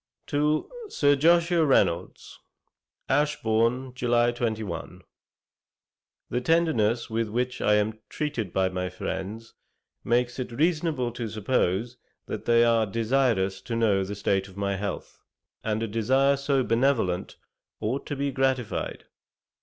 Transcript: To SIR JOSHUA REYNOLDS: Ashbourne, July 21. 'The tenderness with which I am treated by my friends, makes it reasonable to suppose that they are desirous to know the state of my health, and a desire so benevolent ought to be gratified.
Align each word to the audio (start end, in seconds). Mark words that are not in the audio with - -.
To 0.25 0.67
SIR 0.89 1.15
JOSHUA 1.17 1.63
REYNOLDS: 1.63 2.39
Ashbourne, 3.07 3.93
July 3.93 4.31
21. 4.31 5.01
'The 6.31 6.41
tenderness 6.41 7.11
with 7.11 7.29
which 7.29 7.61
I 7.61 7.75
am 7.75 7.99
treated 8.09 8.51
by 8.51 8.69
my 8.69 8.89
friends, 8.89 9.53
makes 10.03 10.39
it 10.39 10.51
reasonable 10.51 11.11
to 11.11 11.29
suppose 11.29 11.97
that 12.25 12.45
they 12.45 12.63
are 12.63 12.87
desirous 12.87 13.61
to 13.61 13.75
know 13.75 14.03
the 14.03 14.15
state 14.15 14.47
of 14.47 14.57
my 14.57 14.75
health, 14.75 15.19
and 15.63 15.83
a 15.83 15.87
desire 15.87 16.35
so 16.35 16.63
benevolent 16.63 17.35
ought 17.79 18.07
to 18.07 18.15
be 18.15 18.31
gratified. 18.31 19.05